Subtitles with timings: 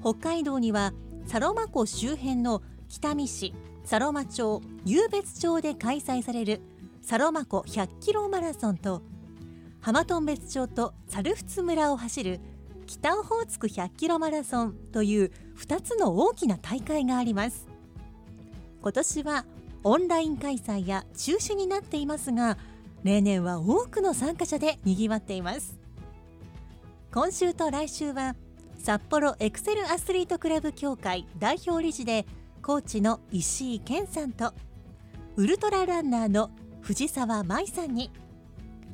[0.00, 0.92] 北海道には
[1.26, 6.60] サロマ湖周辺の北見市サロマ町湧別町で開催される
[7.02, 9.02] サロマ湖100キロマラソンと
[9.80, 12.40] 浜頓別町と猿払村を走る
[12.86, 17.66] 北オホーツク100キロマラソンという2つの大きな大会があります。
[18.80, 19.44] 今年は
[19.84, 22.56] オンライン開催や中止になっていますが
[23.04, 25.78] 例年は多くの参加者でにぎわっています。
[27.12, 28.36] 今週と来週は
[28.88, 32.24] 札幌エクセルアスリートクラブ協会代表理事で
[32.62, 34.54] コーチの石井健さんと
[35.36, 36.50] ウルトラランナーの
[36.80, 38.10] 藤沢舞さんに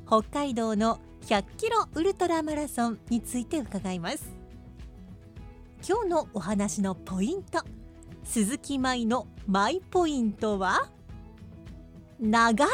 [0.05, 4.35] 北海道の100キロウルトラマラソンについて伺います。
[5.89, 7.63] 今日のお話のポイント
[8.25, 10.89] 鈴木舞のマイポイントは
[12.19, 12.69] 長い。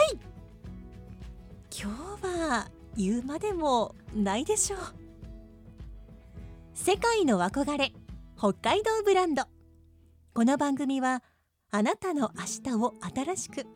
[1.70, 4.99] 今日は言うまでもないでしょう。
[6.82, 7.92] 世界の憧れ
[8.38, 9.42] 北海道ブランド。
[10.32, 11.22] この番組は
[11.70, 13.66] あなたの明日を新しく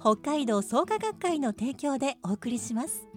[0.00, 3.08] 北海道創価学会の提供でお送りします。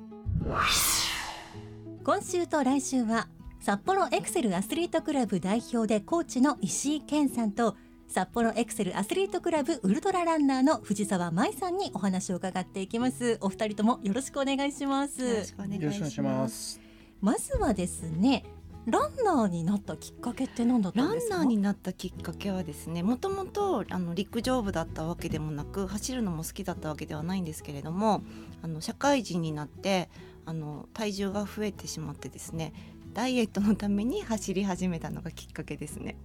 [2.03, 3.27] 今週と来週は
[3.59, 7.75] 札幌エクセルアスリートクラブ代表でコーチの石井健さんと
[8.07, 13.37] 札幌エクセルアスリートクラブウルトラランナーの藤沢舞さんにお話を伺っていきます。
[13.41, 15.21] お二人ともよろしくお願いします。
[15.21, 16.81] よろしくお願いします。
[17.21, 18.43] まずはですね
[18.85, 21.37] ランナーになったきっかけって何だったランんですか？
[21.37, 28.23] ナーになったきっかけはですねもともとあの陸上部だったわけでもなく走るのも好きだったわけではないんですけれども
[28.61, 30.09] あの社会人になって
[30.45, 32.73] あの体重が増えてしまってですね
[33.13, 36.17] ダイエットのために走り始めたのがきっかけですね。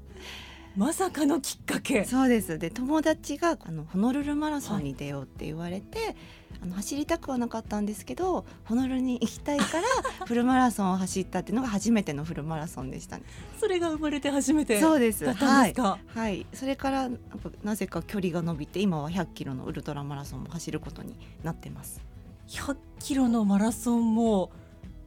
[0.77, 2.05] まさかのきっかけ。
[2.05, 2.59] そうです。
[2.59, 6.15] で友達があのホノルルマラソンに出ようって言われて、
[6.63, 9.83] あの走りたくはなかったんですけどホノルルに行きたいから
[10.27, 13.25] フルマラソンを走ったっていうのが初めてのフルマラソンでしたね。
[13.61, 17.11] それが生まれて初めてそうですだったんですか、はい、はい、それから
[17.63, 22.01] なぜか距離が伸びて今は100キロのウルトラマラソンも走ることになってます。
[22.49, 24.51] 100キロのマラソンも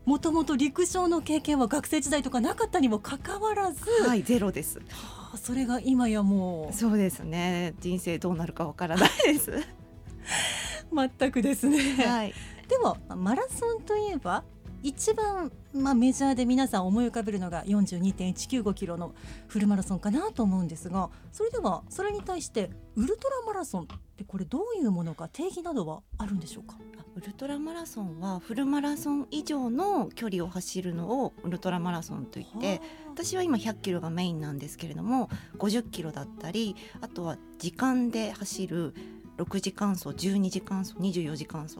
[0.05, 4.79] もともと陸上の経験は学生時代とかなかったにもかかわらず、はい、ゼロです。
[4.89, 7.73] はあそれが今やもそうですね。
[7.79, 9.51] 人生どうなるかわからないです。
[10.91, 12.33] う全くですね、はい。
[12.67, 14.43] でもマラソンといえば
[14.83, 19.13] 一番、まあ、メジャーで皆さん思い浮かべるのが42.195キロの
[19.47, 23.85] フルマラソンかなと思うんですがそれではそれに対してウルトラマラソンっ
[24.17, 26.77] てこれどういうものか定義などはあるんでしょうか？
[26.97, 35.29] あウルトラマラソンはフルマラソン以上の距離を走るのをウルトラマラソンといって私は今100キロがメインなんですけれども
[35.59, 38.93] 50キロだったりあとは時間で走る
[39.41, 41.77] 6時間走12時間走24時間走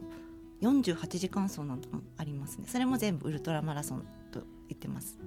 [0.62, 2.66] 48時間走などもありますね。
[2.68, 4.00] それも全部ウルトラマラソン
[4.30, 5.18] と言ってます。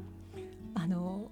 [0.73, 1.29] あの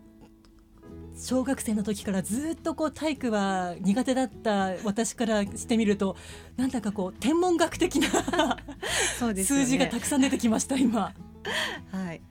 [1.15, 6.17] 小学生の時からずっとこう体育は苦手だった私からしてみると
[6.57, 8.09] なんだかこう天文学的な
[9.19, 11.13] そう数字がたくさん出てきました今。
[11.91, 12.21] はい。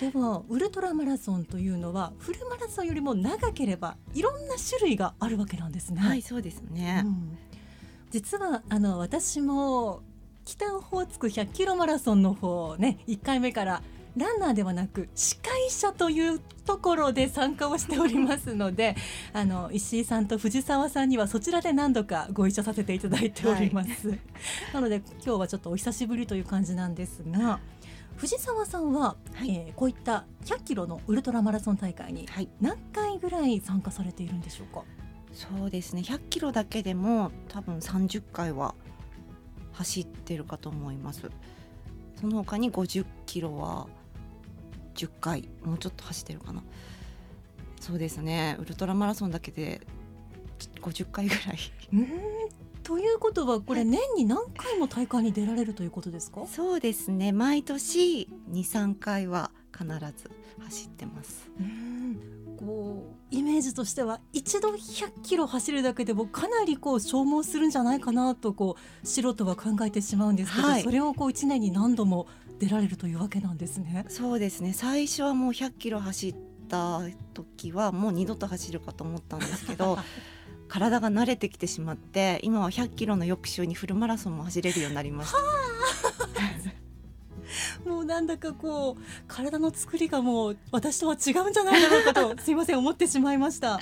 [0.00, 6.00] でもウルトラマラソンというのはフルマラソンよりも長ければいろんな種類があるわけなんですね。
[6.00, 7.38] はいそうですね、うん
[8.10, 10.02] 実はあの私も
[10.44, 13.82] 北オホーツク100キロマラソンの方ね1回目から
[14.16, 18.96] ランナーではなく司会者というところで参加をしておりますので
[19.32, 24.18] あの石井さんと藤沢さんにはそちらで何度かご一緒させていただいております、
[24.74, 27.60] なので今日はちょっとお久しぶりという感じなんですが
[28.16, 29.50] 藤沢さんは、はい。
[29.50, 32.48] えーこういった100キロのウルトラマラソン大会にはい。
[32.60, 34.82] 何回ぐらい参加されているんでしょうか？
[35.32, 36.02] そうですね。
[36.02, 38.74] 100キロだけでも多分30回は
[39.72, 41.30] 走ってるかと思います。
[42.20, 43.86] その他に50キロは
[44.94, 46.62] 10回もうちょっと走ってるかな。
[47.80, 48.56] そうですね。
[48.60, 49.80] ウルトラマラソンだけで
[50.82, 51.58] 50回ぐらい。
[51.94, 52.08] うん。
[52.82, 56.46] ということはこれ年に何回も大会に出られるということですか？
[56.46, 57.32] そうですね。
[57.32, 61.50] 毎年23回は必ず走ってます。
[61.58, 61.89] うん
[62.60, 70.82] こうイメージとしては一度100キロ走るだけでもかなりこう消耗するんじゃないかなとこう素人は考えてしまうんですけど、はい。
[70.82, 72.26] それをこう1年に何度も
[72.58, 74.04] 出られるというわけなんですね。
[74.08, 76.34] そうですね最初はもう100キロ走っ
[76.68, 77.00] た
[77.32, 79.98] 時はもう二度と走るかと思ったんですけど
[80.68, 85.38] 体が慣れてきてしまって今は100キロの翌週にフルマラソンも走れるようになりました
[87.88, 93.72] もうなんだかこう体の作りがもう私とは違うんじゃないだろうかと すいません思ってしまいました。
[93.72, 93.80] は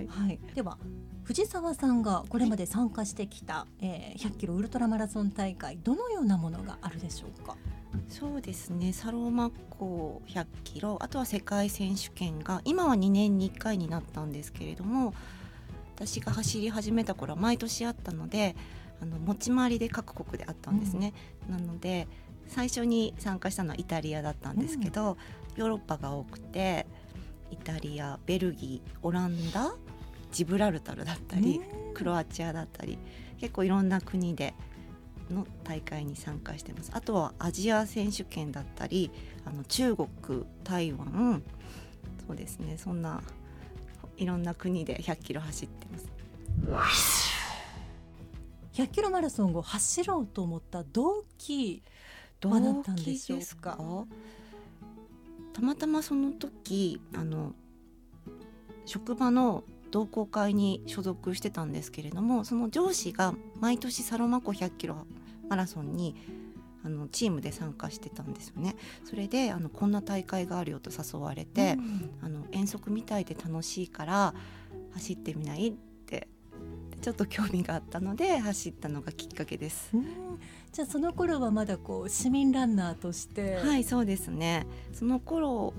[0.00, 0.06] い。
[0.06, 0.78] はい、では
[1.24, 7.56] 藤沢さんがこれまで参加してきた、えー、100キロウルトラマラソン大会どのようなものがあるでしょうか？
[8.08, 8.92] そうですね。
[8.92, 15.14] サロマ湖100キロあとは世界選手権が今は2年に1回になったんですけれども
[15.96, 18.54] 私が走り始めた頃は毎年あったので
[19.00, 21.12] あの持ち回りで各国であったんですね、
[21.50, 22.08] なので
[22.48, 25.16] 最初に参加したのはイタリアだったんですけど、
[25.56, 26.86] ヨーロッパが多くて
[27.50, 29.74] イタリアベルギーオランダ
[30.32, 31.60] ジブラルタルだったり、
[31.94, 32.98] クロアチアだったり
[33.38, 34.54] 結構いろんな国で
[35.30, 36.90] の大会に参加してます。
[36.94, 39.10] あとはアジア選手権だったり
[39.44, 40.08] あの中国
[40.62, 41.42] 台湾
[42.26, 42.76] そうですね。
[42.76, 43.22] そんな
[44.16, 45.86] いろんな国で100キロ走って
[46.70, 47.26] ます。
[48.74, 51.82] 100キロマラソンを走ろうと思った動機
[52.44, 53.78] はだったんでしょうか？
[55.52, 57.52] たまたまその時あの
[58.84, 65.06] 職場の同好会に所属してたんですけれどもその上司が毎年サロマ湖100キロ
[65.48, 66.14] マラソンに
[66.84, 68.76] あのチームで参加してたんですよね。
[69.04, 74.34] それであのこんな大会があるよと誘われて、うんあの遠足みたいで楽しいから
[74.92, 75.68] 走ってみない？
[75.68, 76.28] って
[76.90, 79.90] でちょっと興味があったので走ったのがきっかけです。
[79.94, 80.04] うん
[80.76, 84.66] じゃあその頃はまだこう市民ランナーとして、はいそうですね。
[84.92, 85.72] その頃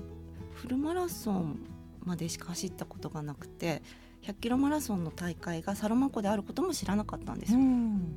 [0.54, 1.60] フルマラソン
[2.04, 3.80] までしか走ったことがなくて
[4.24, 7.60] 100キロマラソンの大会がサロマ湖であることも知らなかったんですよ。
[7.60, 8.16] うん。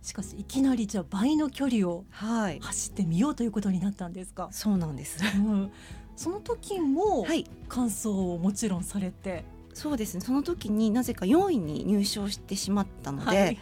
[0.00, 2.60] しかしいきなりじゃあ倍の距離をはい。
[2.60, 4.46] 走ってみようということになったんですか？
[4.52, 5.18] そうなんです。
[5.36, 5.72] うん、
[6.14, 7.44] その時もはい。
[7.68, 9.44] 感想をもちろんされて、
[9.74, 10.20] そうですね。
[10.20, 13.58] その時になぜか4位に入賞してしまったので,、はい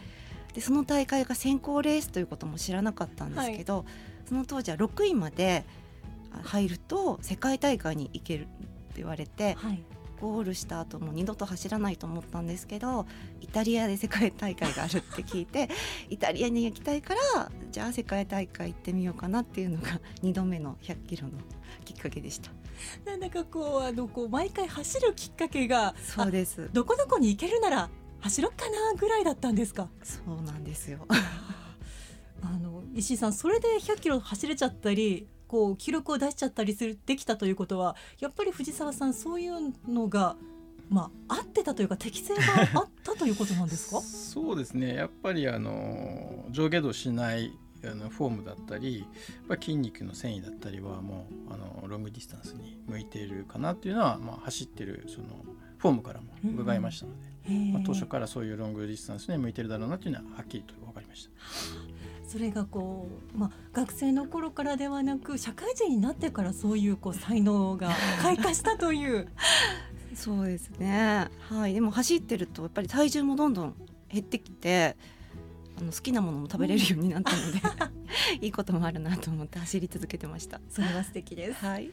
[0.55, 3.85] でその大会が選考レースということも知らなかったんですけど、
[4.27, 5.65] その当時は6位まで
[6.43, 8.47] 入ると世界大会に行けるって
[8.97, 9.83] 言われてはい、
[10.21, 13.05] ゴールした後も二度と走らないと思ったんですけど
[13.41, 15.69] イタリアで世界大会があるって聞いて
[16.09, 21.33] イタリアに行きたいからじゃあ世界大会行ってみようかなっていうのが2度目の100キロの
[21.83, 22.51] きっかけでした。
[23.05, 26.69] なんだかこうあのこう毎回走るきっかけがそうです。
[26.73, 27.89] どこどこに行けるなら
[28.25, 29.87] 走ろっかなぐらいだったんですか？
[30.03, 31.05] そうなんですよ。
[32.41, 40.35] あの石井さんそれで100キロ走れちゃったりこう記録を出しちゃったりするできたということはやっぱり藤沢さんそういうのが
[40.89, 42.41] まあ合ってたというか適性が
[42.73, 44.01] あったということなんですか？
[44.01, 47.51] そうですねやっぱりあの上下動しない
[47.83, 49.07] あのフォームだったりやっ
[49.49, 55.27] ぱ筋肉の繊維だったりはもうあのロングディスタンスに向いているかなっていうのは、まあ、走ってるその
[55.77, 57.34] フォームからも伺いましたので、
[57.73, 61.31] まあ、当初からそういうロングディスタンスに向いてるだろうなっていうのははっきりと分かりました。
[62.27, 67.91] それがこう、まあ、学生の頃からではなく社会人になってからそういうこう才能が
[68.21, 69.27] 開花したという
[70.15, 71.29] そうですね。
[71.49, 71.73] はい。
[71.73, 73.75] でも走ってるとやっぱり体重もどんどん
[74.09, 74.97] 減ってきて、
[75.77, 77.61] あの好きなものも食べれるようになったので、
[78.41, 80.61] いいこともあるなと思って走り続けてました。
[80.69, 81.65] それは素敵です。
[81.65, 81.91] はい。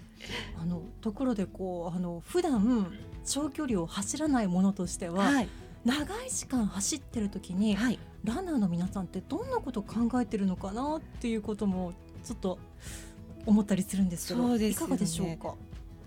[0.61, 2.87] あのところでこうあの普段
[3.25, 5.49] 長距離を走らないものとしては、はい。
[5.85, 7.99] 長い時間走ってる時にはい。
[8.25, 12.59] ランナーの皆さんってどんなことを考えてるのかなっていうこともちょっと
[13.47, 15.55] 思ったりするんですけどそうですよねいかがでしょうか？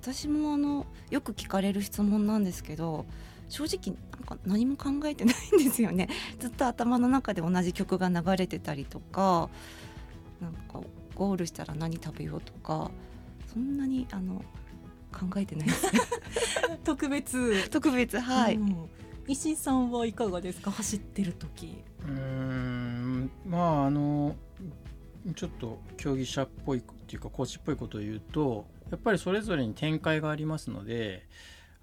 [0.01, 3.05] 私もあのよく聞かれる質問なんですけど、
[3.49, 6.09] 正直なんか何も考えてないんですよね。
[6.39, 9.49] ずっと頭の中で同じ曲が流れてたりとか、
[10.41, 10.81] なんか
[11.15, 12.91] ゴールしたら何食べようとか、
[13.53, 14.43] そんなにあの
[15.11, 15.85] 考えてないです。
[16.83, 18.55] 特別 特別はい。
[18.55, 18.75] うん
[19.27, 20.69] 石井さんはいかがですか？
[20.69, 21.81] 走ってる時。
[22.03, 24.35] うーんまああの
[25.35, 31.27] ちょっと競技者っぽいっていうかコーチっぽいことを言うとやっぱりそれぞれに展開がありますので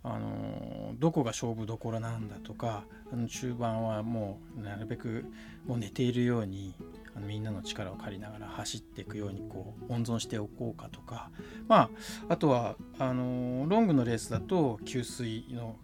[0.04, 5.24] あのどこが勝負どころなんだとかあの中盤はもうなるべく
[5.66, 6.74] もう寝ているように
[7.14, 11.30] あのみんなの力を借りながら走っていくようにこう温存しておこうかとか
[11.68, 11.90] まあ
[12.30, 15.76] あとはあのロングのレースだと給水の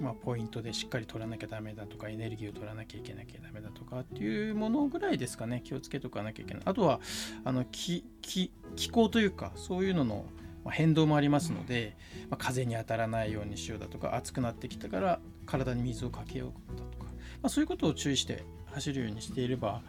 [0.00, 5.60] まあ、ポイントでしっかり取らなきゃダメだとかエネルギーを取らなきゃいけなきゃダメだとかっていうものぐらいですかね。
[5.62, 6.62] 気をつけとかなきゃいけない。
[6.64, 7.00] あとは
[7.44, 10.24] あの気気気候というかそういうのの
[10.64, 11.96] まあ変動もありますので、
[12.28, 17.10] まあ、風に当たらないようにしようだとか暑くなってきたから体に水をかけようだとか、ま
[17.44, 19.82] あ、そういうことを注意して走るようにしていれば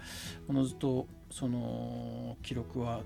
[0.47, 3.01] おのずとその記録は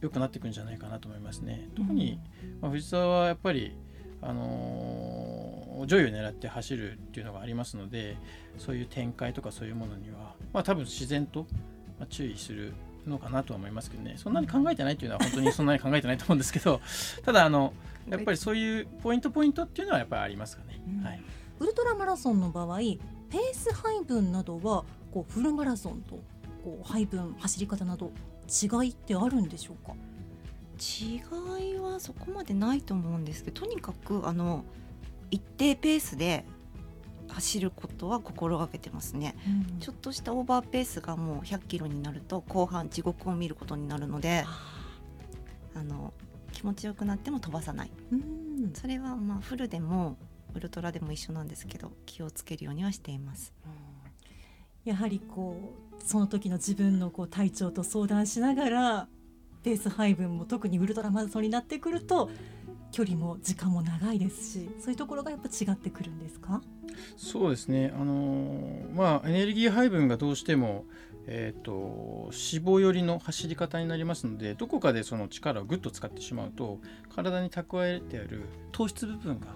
[0.00, 1.70] 良くなっていくんじゃないかなと思いますね。
[1.74, 2.20] 特に、
[2.60, 3.74] まあ、藤沢はやっぱり
[4.20, 5.54] あのー
[5.86, 8.16] 上位を狙って走るっていうのがありますので
[8.58, 11.46] そういう展開とかそういうものには、まあ、多分自然と
[11.98, 12.72] ま注意する
[13.06, 14.14] のかなとは思いますけどね。
[14.16, 16.80] そんなに考えてないっていうのは本当に そんなに考えてないと思うんですけど
[17.24, 17.72] ただあの
[18.08, 20.80] やっぱりそういうポイントポイントっていうのはやっぱりありますかね。
[20.86, 21.04] うん。
[21.04, 21.22] はい。
[21.60, 26.16] ウルトラマラソンの場合ペース配分などはこうフルマラソンと
[26.64, 28.10] こう配分走り方など
[28.48, 29.94] 違いってあるんでしょうか、
[30.78, 34.64] 違いはそこまでないと思うんですけどとにかくあの
[35.30, 36.44] 一定ペースで
[37.28, 39.36] 走ることは心がけてますね。
[39.80, 44.44] ちょっとしたオーバーペースがもう100キロになると後半地獄を見ることになるので
[45.74, 46.12] あの
[46.52, 47.90] 気持ちよくなっても飛ばさない。
[48.12, 48.72] うん。
[48.74, 50.16] それはまあフルでも
[50.54, 53.52] ウルトラでも一緒なんですけど気をつけるようにはしています。
[54.84, 59.08] やはりこうその時の自分のこう体調と相談しながら
[59.62, 62.30] ペース配分も特にウルトラマラソンになってくると
[62.94, 66.62] 距離も時間も長いですしそういうところがやっぱ違ってくるんですか？
[67.16, 70.84] そうですね、あのーまあ、エネルギー配分がどうしても、
[71.26, 76.78] えー、と脂肪寄りの走り方になりますのでどこかでその力をぐっと使ってしまうと
[77.12, 79.48] 体に蓄えてある糖質部分が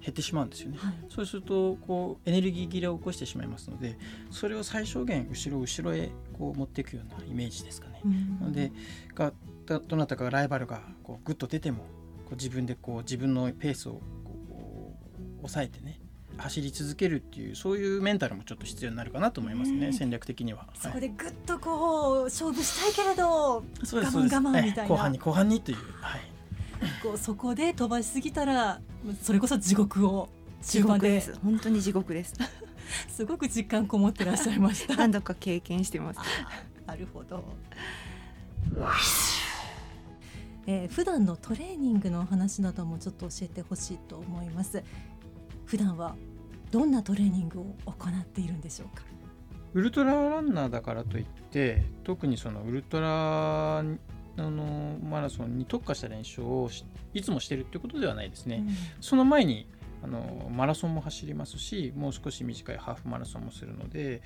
[0.00, 0.78] 減ってしまうんですよね。
[0.80, 3.98] はいそうするとこうエネルギー切れを起こしてしまいますので
[4.30, 8.00] それを最小限後ろ後ろへこう持っていくようなイメージですかね。
[8.40, 8.72] なので
[9.14, 9.34] が
[9.66, 11.84] だどなたかライバルがこうグッと出ても
[12.26, 16.00] こう自分でこう自分のペースをこう抑えてね
[16.36, 19.92] 走り続けるっていうそういうメンタルもちょっと必要になるかなと思いますね、うん。
[19.92, 20.66] 戦略的には。
[20.74, 21.00] そこはい。
[21.00, 24.80] でぐっとこう勝負したいけれど我慢我慢みたいな。
[24.82, 26.20] はい後半に後半にという、はい、
[27.02, 28.80] こうそこで飛ばしすぎたら
[29.22, 30.28] それこそ地獄を
[30.60, 31.34] 地中盤で獄で。
[31.34, 32.34] す本当に地獄です。
[33.08, 34.96] すごく実感こもってらっしゃいました。
[34.96, 36.20] 何度か経験してます。
[36.86, 37.44] なるほど。
[40.66, 44.82] えー、普段のトレーニングのお話などもちょっと教えてほしいと思います。
[45.64, 46.16] 普段は
[46.70, 49.04] どんなトレーニングを行っているんでしょうか？
[49.74, 53.82] ウルトラランナーだからといって特にそのウルトラあ
[54.36, 58.64] のマラソンに特化した練習をしいつもしてるってことではないですね。
[59.00, 59.68] その前に
[60.02, 64.20] あのマラソンも走りますしもう少し短いハーフマラソンもするので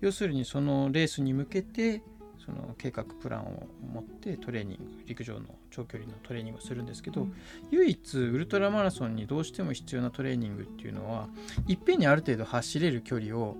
[0.00, 2.02] 要するにそのレースに向けて
[2.48, 5.40] その計画プランを持ってトレーニング陸上の
[5.70, 7.34] 長距離のトレーニングをするんですけど、うん
[7.70, 11.28] 唯一ウルトラマラソンにどうしても必要なトレーニングっていうのは
[11.66, 13.56] いっぺんにある程度走れる距離を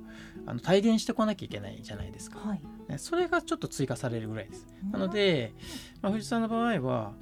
[0.47, 2.39] あの体現してこなきゃいけないじゃないですか。
[2.39, 2.63] はい。
[2.89, 4.67] ねそれがちょっと追加されるぐらいです。
[4.91, 5.53] なので、
[6.01, 7.13] まあ、藤井さんの場合は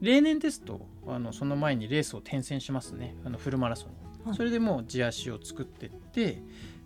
[0.00, 6.40] 例年ですとあのその前にレースを転戦しますねあのフルマラソンに、はいそれでもう地足を作ってって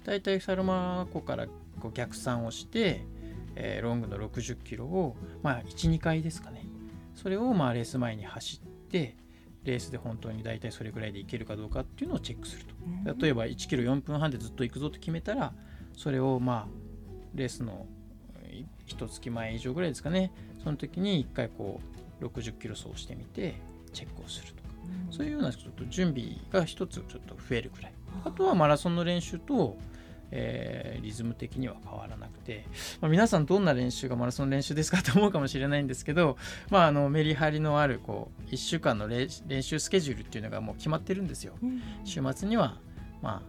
[0.04, 1.46] 大体サルマ湖から
[1.80, 3.04] こう逆算をして、
[3.56, 6.66] えーロングの60キロを、まあ、12回ですかね。
[7.14, 9.16] それをまあレース前に走って
[9.64, 13.22] レースで本当に大体それぐらいでいけるかどうかっていうのをチェックすると。
[13.22, 15.52] 例えば1キロ4分半でずっと行くぞと決めたら
[15.96, 16.68] それをまあ
[17.34, 17.86] レースの
[18.52, 20.32] い一月前以上ぐらいですかね。
[20.62, 21.80] その時に1回こ
[22.20, 23.56] う60キロ走してみて
[23.92, 24.66] チェックをするとか。
[25.10, 27.92] そういうようなちょっと準備が一つちょっと増えるくらい。
[28.24, 29.76] あとはマラソンの練習と、
[30.30, 32.64] えーリズム的には変わらなくて、
[33.00, 36.36] まあ、皆さんどんな練習がマラソンの練習ですかと思うかもしれないんですけど、
[36.70, 41.54] まあ、あのメリハリのあるこう1週間の練練習スケジュールっていうのがもう決まってるんですよ。
[41.62, 42.78] うん週末には、
[43.22, 43.42] ま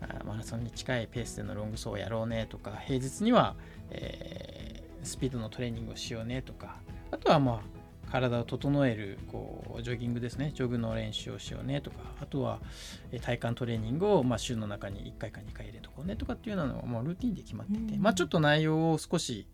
[0.00, 3.56] あ、あマラソンに近いペースでのロング走をやろうねとか平日には、
[3.90, 6.76] えースピードのトレーニングをしようねとか
[7.10, 7.75] あとはまあ
[8.10, 10.52] 体を整えるこうジョギングですね。
[10.54, 11.96] ジョグの練習をしようねとか。
[12.20, 12.60] あとは
[13.12, 18.02] えー体幹トレーニングを、まあ、週の中に1回か2回入れとこうねとかっていうのはもうルーティンで決まってて、うん。
[18.02, 19.46] まあ、ちょっと内容を少し、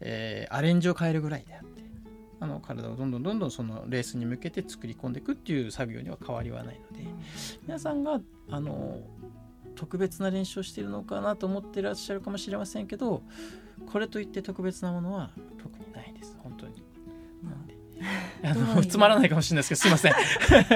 [0.00, 1.88] えーアレンジを変えるぐらいであって。
[2.40, 7.04] あの体をどんどんどんどんそのレースに向けて作り込んでいくっていう作業には変わりはないので。
[7.62, 9.00] 皆さんがあの
[9.74, 13.22] 特別な練習をしているのかなと思ってらっしゃるかもしれませんけど
[13.86, 15.77] これといって特別なものは特
[18.42, 20.18] あのつまらないかもしれないですけどすいま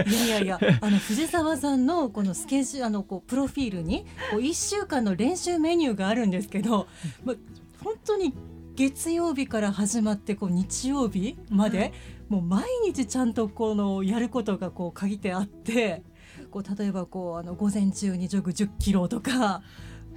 [0.03, 0.09] せん。
[0.09, 6.89] いやいやいやあの藤沢さんのこのスケジュールあのこうプロフィールにこう1週間の練習メニューがあるんですけど、
[7.25, 7.35] ま、
[7.83, 8.35] 本当に
[8.75, 11.93] 月曜日から始まってこう日曜日まで、
[12.29, 16.03] もう毎日ちゃんとこのやることがこう限ってあって
[16.51, 19.63] こう例えばこうあの午前中にジョグ10キロとか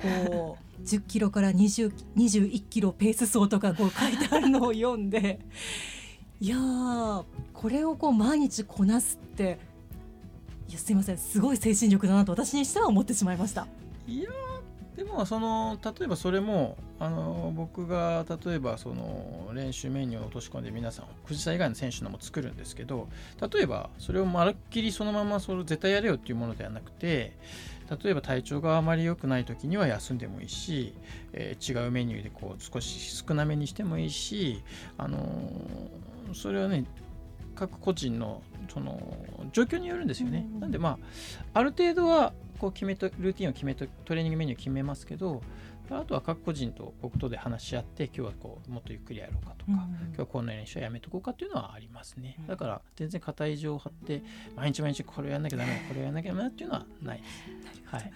[0.02, 5.40] こう10キロから20 21キロペース走とかこう書いてあるのを読んで
[6.42, 6.58] いや
[7.54, 9.58] これをこう毎日こなすって
[10.68, 13.68] いやすいませんすごい精神力だなと私にしては思ってしまいました。
[14.08, 14.30] いや
[14.96, 23.10] でもその例えばそれもあの僕が例えばその練習メニューを落とし込んで皆さん藤沢以外の選手のも作るんですけど
[23.54, 27.34] 例えばそれをまるっきりそのままそれ絶対やれよっていうものではなくて
[28.04, 30.94] 例えば体調があまり良くない時には休んでもいいし、
[31.34, 34.63] えー違うメニューでこう少し少なめにしてもいいし、
[34.98, 36.86] あのーそれはね
[37.55, 38.41] 各個人の
[38.72, 39.00] その
[39.53, 40.48] 状況によるんですよね。
[40.53, 40.98] うんなんでま
[41.53, 45.41] あある程度はこう決めとルーティンを決めとトレーニングメニュー決めますけど
[45.89, 52.38] あとは各個人と僕とで話し合って今日はこうもっとゆっくりやろうかとか、今日はこんな練習はやめとこうかっていうのはありますね。
[52.48, 54.24] だから全然硬い情を張って
[54.55, 57.84] 毎日毎日これをやんなきゃダメこれをやんなきゃダメだっていうのはないです。
[57.86, 58.12] はい、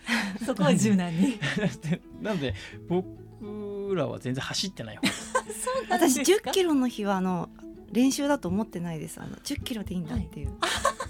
[0.46, 1.38] そこは柔軟に。
[1.84, 2.56] でなので
[2.88, 5.02] 僕らは全然走ってない方。
[5.90, 7.50] 私10キロの日はあの
[7.92, 9.20] 練習だと思ってないです。
[9.22, 10.52] あの10キロでいいんだっていう、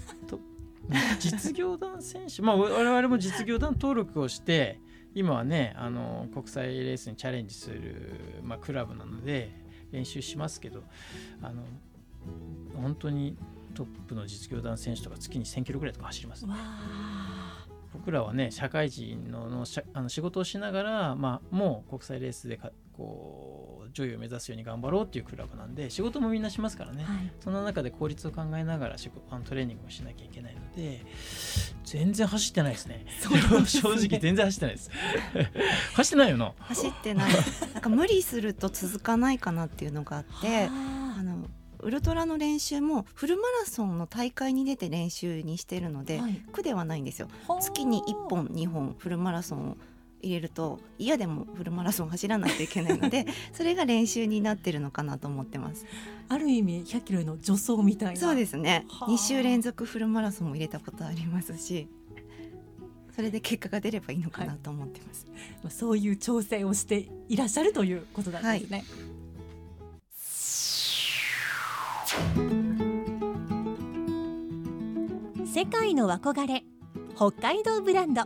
[1.18, 4.80] 実業団選手、まあ、我々も実業団登録をして
[5.14, 9.50] 今はねあの国際レースにチャレンジする、まあ、クラブなので
[9.92, 10.82] 練習しますけど
[11.42, 11.62] あの
[12.74, 13.36] 本当に
[13.74, 17.66] トップの実業団選手とか月に1000キロぐらいとか走ります、わあ。
[17.92, 22.70] 僕らはね社会人ののしゃあの仕事をしながら、まあ、もう国際レースでか
[23.00, 27.32] こう上位を目指すように頑張ろうっていうクラブなんで仕事もみんなしますからね、はい。
[27.40, 31.04] その中で効率を考えながら仕事あのトレーニングをしなきゃいけないので
[31.84, 33.06] 全然走ってないですね。
[33.06, 33.64] ね。
[33.66, 34.90] 正直全然走ってないです。
[35.94, 36.52] 走ってないよな。
[36.58, 37.32] 走ってない。
[37.72, 40.70] なんか無理すると続かないかなっていうのがあってあ。
[41.16, 41.48] はの
[41.82, 46.42] ウルトラの練習もフルマラソンの大会に出て練習にしてるので、はい。
[46.52, 47.28] 苦ではないんですよ。
[47.48, 47.58] あ。
[47.60, 49.76] 月に1本2本フルマラソンを
[50.22, 55.86] 入れると嫌でもフルマラソン走らないといけないので それが練習になってるのかなと思ってます。
[56.28, 58.20] ある意味100キロへの助走みたいな。
[58.20, 58.86] そうですね。
[58.88, 59.08] はあ。
[59.08, 61.88] 2週連続フルマラソンも入れたことありますし
[63.14, 65.26] それで結果が出ればいいのかなと思ってます、
[65.62, 68.84] まあそういう調整をしていらっしゃるということなんですね。
[75.52, 76.64] 世界の憧れ
[77.14, 78.22] 北海道ブランド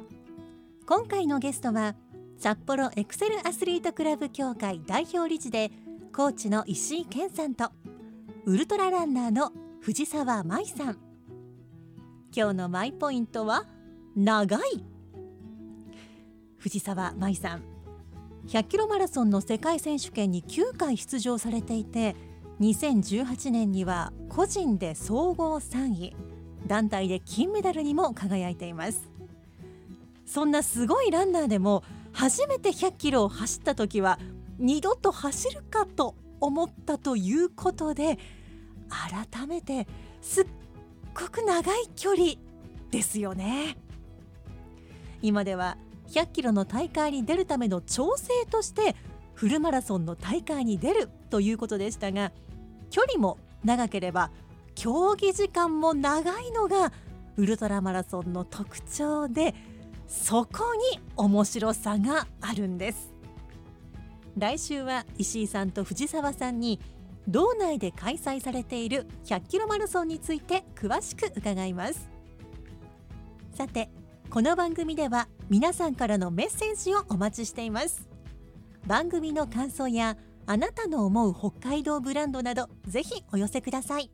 [0.86, 1.94] 今回のゲストは
[2.36, 5.70] 札幌エクセルアスリートクラブ協会代表理事で
[6.14, 7.70] コーチの石井健さんと
[8.44, 10.98] ウルトラランナーの藤沢舞さん。
[12.36, 13.64] 今日のマイポイントは
[14.14, 14.84] 長い。
[16.58, 17.62] 藤沢舞さん
[18.46, 22.14] 100キロマラソンの世界選手権に9回出場されていて
[22.60, 26.16] 2018年には個人で総合3位
[26.66, 29.13] 団体で金メダルにも輝いています。
[30.26, 34.18] そんなすごいランナーでも初めて100キロを走った時は
[34.58, 38.18] 二度と走るかと思ったということで
[38.88, 39.87] 改めて
[40.20, 40.46] すっ
[41.14, 42.32] ごく長い距離
[42.90, 43.76] ですよね。
[45.22, 48.94] 今では100キロの大会に出るための調整として
[49.32, 52.30] フルマラソンの大会に出るということでしたが
[52.90, 54.30] 距離も長ければ
[54.74, 56.92] 競技時間も長いのが
[57.37, 59.54] ウルトラマラソンの特徴で
[60.06, 63.12] そこに面白さがあるんです。
[64.36, 66.80] 来週は石井さんと藤沢さんに
[67.28, 72.08] 道内で開催されている100キロマラソンについて詳しく伺います。
[73.54, 73.88] さて
[74.30, 78.08] この番組では皆さんからのメッセージをお待ちしています。
[78.86, 84.10] 番組の感想やあなたの思う北海道ブランドなどぜひお寄せください。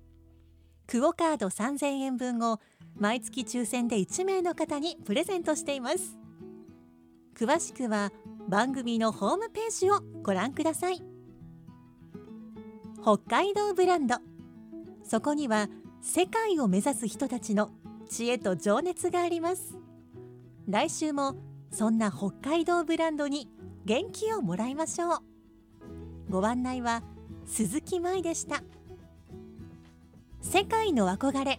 [0.87, 2.61] クオカード3000円分を
[3.01, 6.19] 毎月抽選で1名の方にプレゼントしています。
[7.35, 8.13] 詳しくは
[8.47, 11.03] 番組のホームページをご覧ください。
[13.03, 14.17] 北海道ブランド。
[15.03, 15.69] そこには
[16.03, 17.71] 世界を目指す人たちの
[18.11, 19.79] 知恵と情熱があります。
[20.69, 21.37] 来週も
[21.73, 23.49] そんな北海道ブランドに
[23.87, 25.19] 元気をもらいましょう。
[26.29, 27.03] ご案内は
[27.47, 28.63] 鈴木舞でした。
[30.43, 31.59] 世界の憧れ。